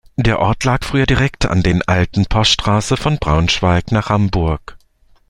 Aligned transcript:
Der 0.17 0.39
Ort 0.39 0.63
lag 0.63 0.83
früher 0.83 1.05
direkt 1.05 1.45
an 1.45 1.61
den 1.61 1.83
alten 1.83 2.25
Poststraße 2.25 2.97
von 2.97 3.19
Braunschweig 3.19 3.91
nach 3.91 4.09
Hamburg. 4.09 4.75